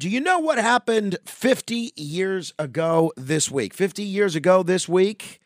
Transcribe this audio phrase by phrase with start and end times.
[0.00, 3.74] Do you know what happened 50 years ago this week?
[3.74, 5.40] 50 years ago this week,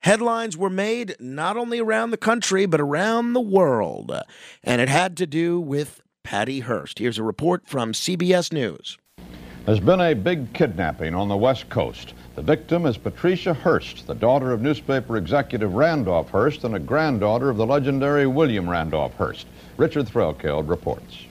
[0.00, 4.12] headlines were made not only around the country, but around the world.
[4.62, 6.98] And it had to do with Patty Hearst.
[6.98, 8.98] Here's a report from CBS News.
[9.64, 12.12] There's been a big kidnapping on the West Coast.
[12.34, 17.48] The victim is Patricia Hearst, the daughter of newspaper executive Randolph Hearst and a granddaughter
[17.48, 19.46] of the legendary William Randolph Hearst.
[19.78, 21.24] Richard Threlkeld reports.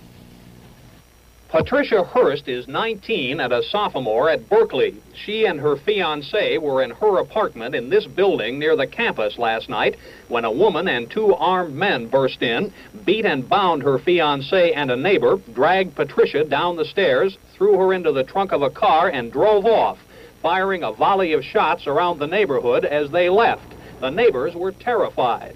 [1.50, 4.96] Patricia Hearst is 19 and a sophomore at Berkeley.
[5.14, 9.70] She and her fiance were in her apartment in this building near the campus last
[9.70, 9.96] night
[10.28, 12.74] when a woman and two armed men burst in,
[13.06, 17.94] beat and bound her fiance and a neighbor, dragged Patricia down the stairs, threw her
[17.94, 19.98] into the trunk of a car, and drove off,
[20.42, 23.74] firing a volley of shots around the neighborhood as they left.
[24.02, 25.56] The neighbors were terrified.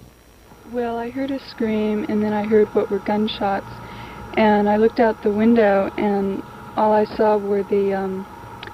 [0.72, 3.68] Well, I heard a scream, and then I heard what were gunshots
[4.34, 6.42] and I looked out the window, and
[6.76, 8.26] all I saw were the um,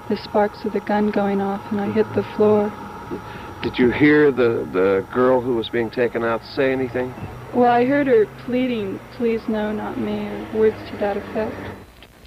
[0.07, 2.73] the sparks of the gun going off, and I hit the floor.
[3.61, 7.15] Did you hear the the girl who was being taken out say anything?
[7.53, 11.69] Well, I heard her pleading, "Please, no, not me," or words to that effect.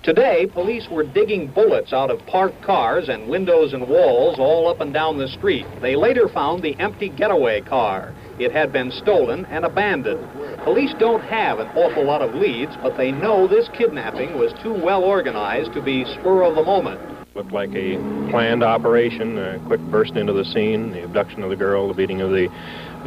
[0.02, 4.80] Today, police were digging bullets out of parked cars and windows and walls all up
[4.80, 5.64] and down the street.
[5.80, 8.12] They later found the empty getaway car.
[8.36, 10.28] It had been stolen and abandoned.
[10.64, 14.74] Police don't have an awful lot of leads, but they know this kidnapping was too
[14.74, 17.00] well organized to be spur of the moment.
[17.36, 17.96] Looked like a
[18.28, 22.22] planned operation, a quick burst into the scene, the abduction of the girl, the beating
[22.22, 22.48] of the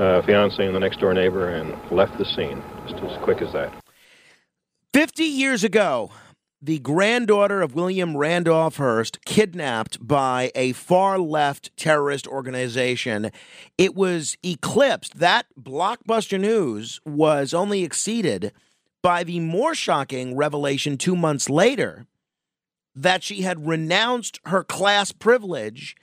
[0.02, 3.52] uh, fiance and the next door neighbor, and left the scene just as quick as
[3.52, 3.74] that.
[4.94, 6.10] 50 years ago,
[6.66, 13.30] the granddaughter of William Randolph Hearst kidnapped by a far left terrorist organization.
[13.78, 15.20] It was eclipsed.
[15.20, 18.52] That blockbuster news was only exceeded
[19.04, 22.08] by the more shocking revelation two months later
[22.96, 25.96] that she had renounced her class privilege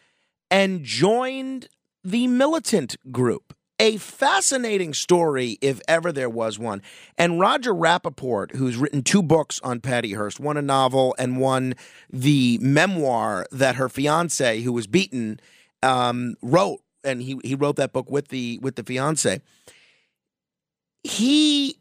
[0.48, 1.68] and joined
[2.04, 6.82] the militant group a fascinating story, if ever there was one.
[7.18, 11.74] And Roger Rapoport, who's written two books on Patty Hearst, one a novel and one
[12.10, 15.40] the memoir that her fiance, who was beaten,
[15.82, 19.40] um, wrote, and he he wrote that book with the with the fiance.
[21.02, 21.78] He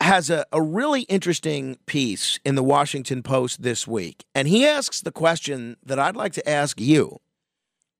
[0.00, 5.00] has a, a really interesting piece in the Washington Post this week, and he asks
[5.00, 7.20] the question that I'd like to ask you.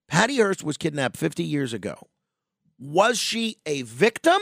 [0.08, 2.08] Patty Hearst was kidnapped 50 years ago
[2.78, 4.40] was she a victim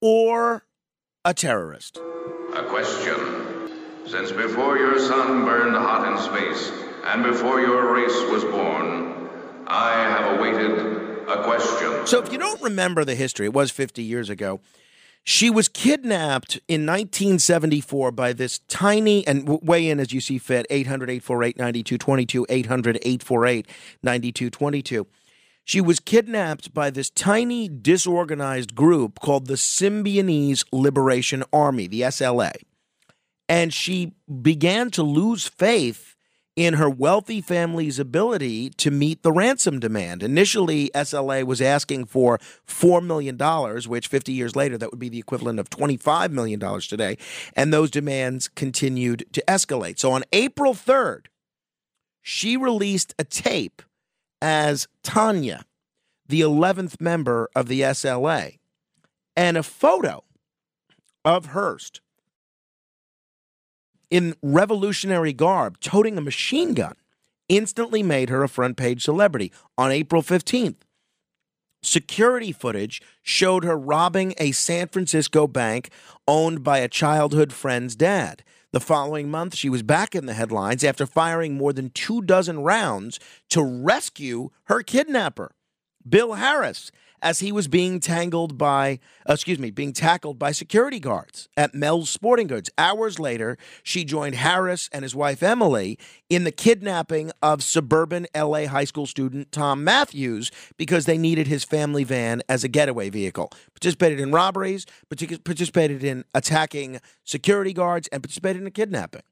[0.00, 0.64] or
[1.24, 1.98] a terrorist?
[2.54, 3.70] A question.
[4.06, 6.70] Since before your sun burned hot in space
[7.04, 9.28] and before your race was born,
[9.66, 10.78] I have awaited
[11.26, 12.06] a question.
[12.06, 14.60] So, if you don't remember the history, it was 50 years ago.
[15.26, 20.66] She was kidnapped in 1974 by this tiny, and weigh in as you see fit,
[20.68, 23.66] 800 848 9222, 800 848
[24.02, 25.06] 9222
[25.64, 32.52] she was kidnapped by this tiny, disorganized group called the Symbionese Liberation Army, the SLA.
[33.48, 36.14] And she began to lose faith
[36.56, 40.22] in her wealthy family's ability to meet the ransom demand.
[40.22, 43.36] Initially, SLA was asking for $4 million,
[43.88, 47.18] which 50 years later, that would be the equivalent of $25 million today.
[47.54, 49.98] And those demands continued to escalate.
[49.98, 51.26] So on April 3rd,
[52.22, 53.82] she released a tape
[54.40, 55.64] as Tanya,
[56.26, 58.58] the 11th member of the SLA,
[59.36, 60.24] and a photo
[61.24, 62.00] of Hearst
[64.10, 66.94] in revolutionary garb toting a machine gun
[67.48, 70.76] instantly made her a front page celebrity on April 15th.
[71.84, 75.90] Security footage showed her robbing a San Francisco bank
[76.26, 78.42] owned by a childhood friend's dad.
[78.72, 82.60] The following month, she was back in the headlines after firing more than two dozen
[82.62, 85.54] rounds to rescue her kidnapper,
[86.08, 86.90] Bill Harris,
[87.24, 91.74] as he was being tangled by, uh, excuse me, being tackled by security guards at
[91.74, 92.68] Mel's Sporting Goods.
[92.76, 95.98] Hours later, she joined Harris and his wife Emily
[96.28, 101.64] in the kidnapping of suburban LA high school student Tom Matthews because they needed his
[101.64, 103.50] family van as a getaway vehicle.
[103.72, 109.22] Participated in robberies, participated in attacking security guards, and participated in a kidnapping.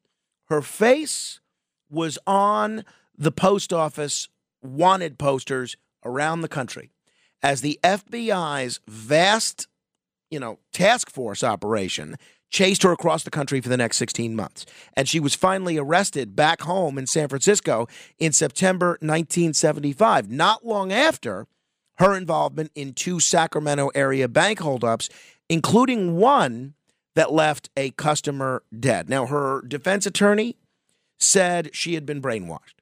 [0.45, 1.39] Her face
[1.91, 2.85] was on
[3.15, 4.29] the post office
[4.63, 6.92] wanted posters around the country
[7.43, 9.67] as the FBI's vast,
[10.31, 12.15] you know, task force operation
[12.49, 14.65] chased her across the country for the next 16 months.
[14.95, 17.87] And she was finally arrested back home in San Francisco
[18.19, 21.47] in September 1975, not long after
[21.97, 25.09] her involvement in two Sacramento area bank holdups,
[25.49, 26.75] including one
[27.15, 29.09] that left a customer dead.
[29.09, 30.55] Now, her defense attorney
[31.17, 32.75] said she had been brainwashed.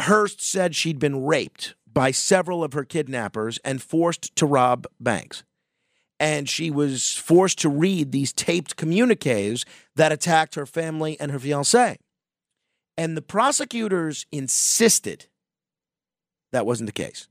[0.00, 5.42] Hearst said she'd been raped by several of her kidnappers and forced to rob banks.
[6.18, 9.64] And she was forced to read these taped communiques
[9.96, 11.98] that attacked her family and her fiance.
[12.96, 15.26] And the prosecutors insisted
[16.52, 17.28] that wasn't the case.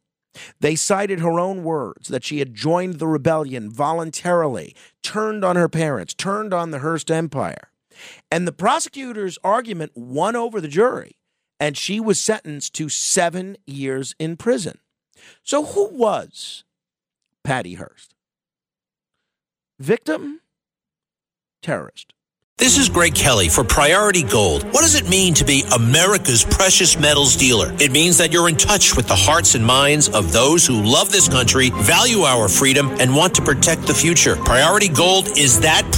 [0.60, 5.70] They cited her own words that she had joined the rebellion voluntarily, turned on her
[5.70, 7.72] parents, turned on the Hearst empire.
[8.32, 11.18] And the prosecutor's argument won over the jury,
[11.60, 14.80] and she was sentenced to seven years in prison.
[15.44, 16.64] So, who was
[17.44, 18.16] Patty Hearst?
[19.80, 20.42] Victim?
[21.62, 22.14] Terrorist.
[22.60, 24.66] This is Greg Kelly for Priority Gold.
[24.74, 27.74] What does it mean to be America's precious metals dealer?
[27.80, 31.10] It means that you're in touch with the hearts and minds of those who love
[31.10, 34.36] this country, value our freedom, and want to protect the future.
[34.36, 35.89] Priority Gold is that